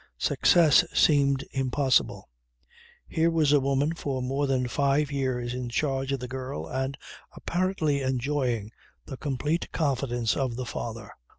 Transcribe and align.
Success 0.17 0.83
seemed 0.95 1.43
impossible. 1.51 2.27
Here 3.07 3.29
was 3.29 3.53
a 3.53 3.59
woman 3.59 3.93
for 3.93 4.19
more 4.19 4.47
than 4.47 4.67
five 4.67 5.11
years 5.11 5.53
in 5.53 5.69
charge 5.69 6.11
of 6.11 6.19
the 6.19 6.27
girl 6.27 6.65
and 6.65 6.97
apparently 7.33 8.01
enjoying 8.01 8.71
the 9.05 9.15
complete 9.17 9.71
confidence 9.71 10.35
of 10.35 10.55
the 10.55 10.65
father. 10.65 11.11